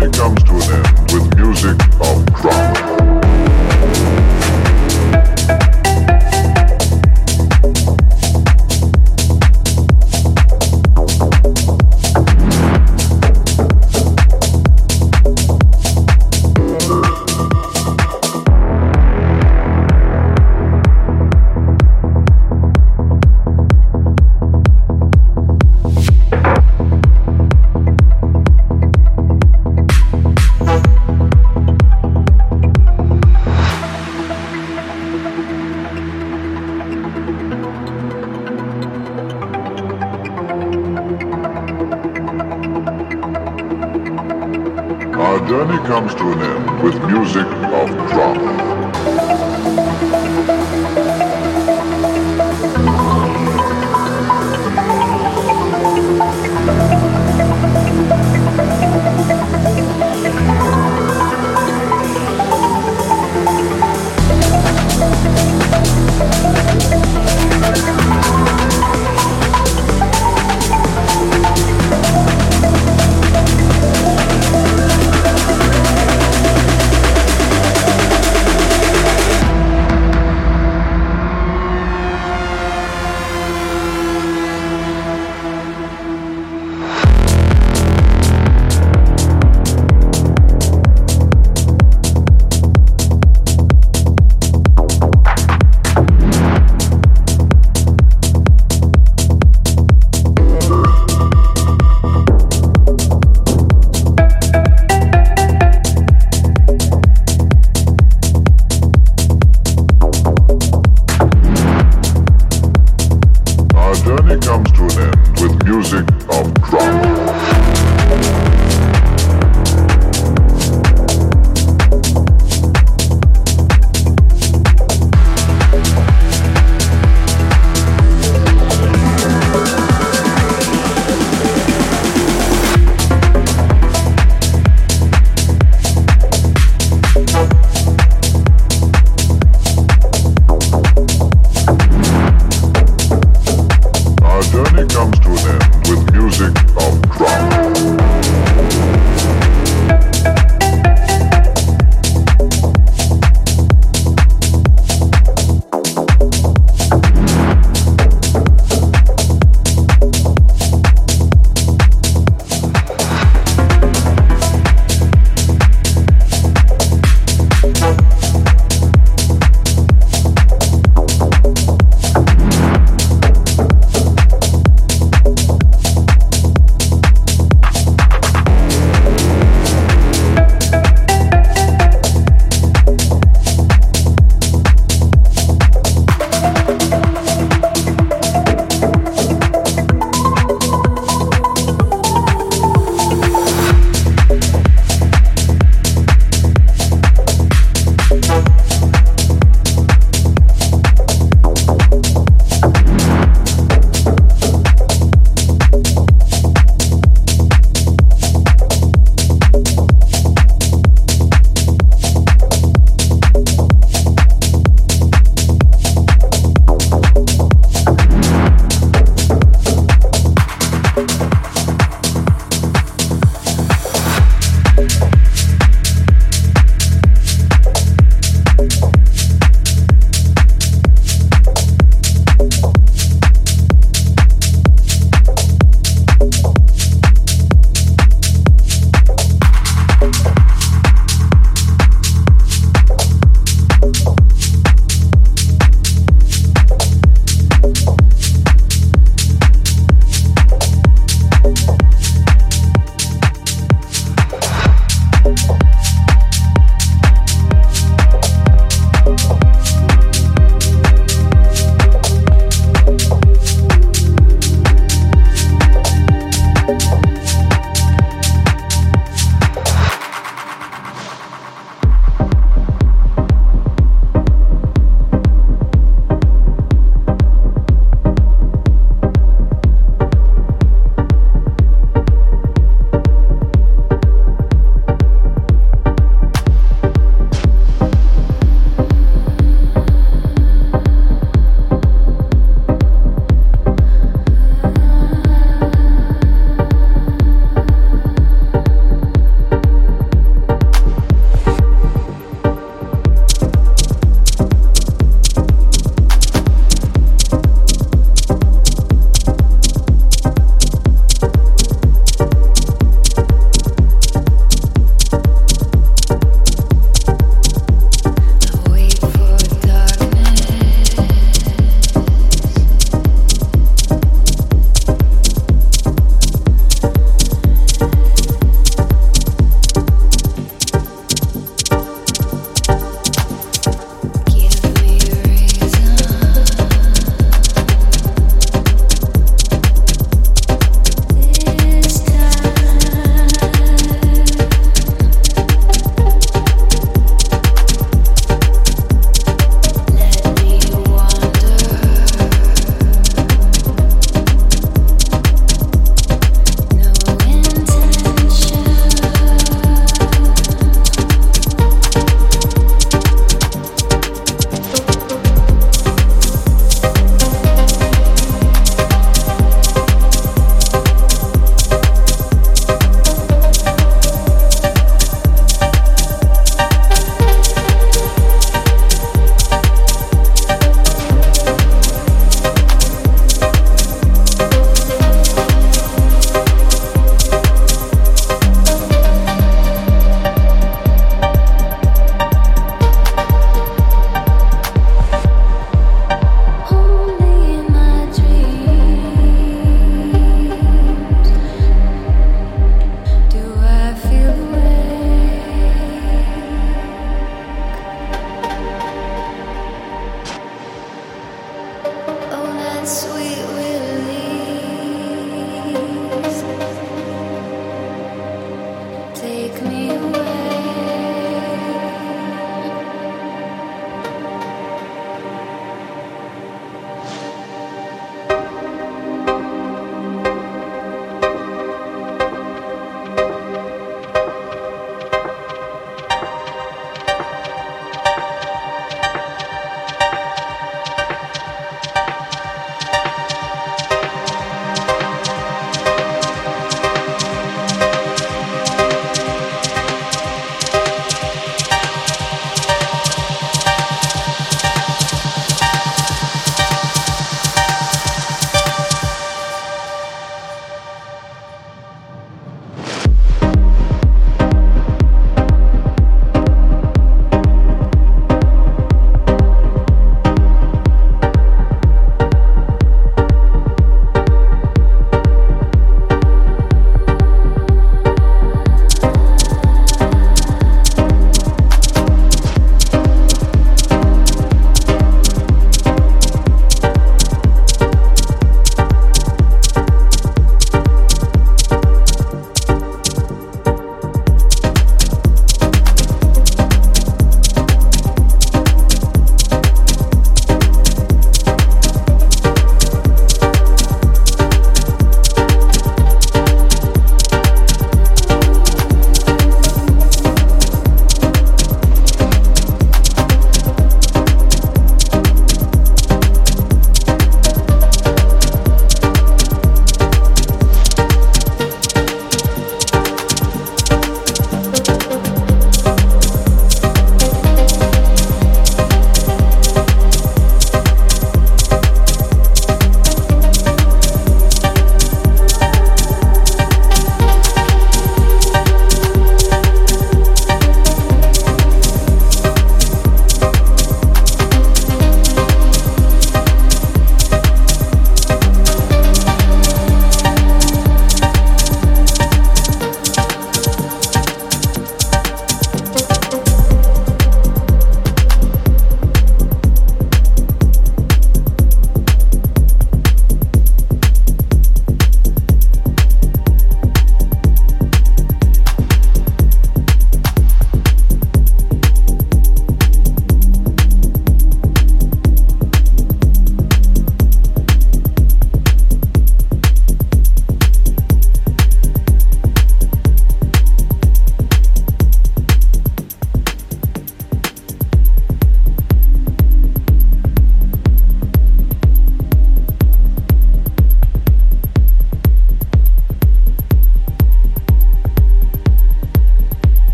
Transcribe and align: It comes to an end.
It 0.00 0.12
comes 0.12 0.42
to 0.44 0.52
an 0.52 0.84
end. 0.84 0.87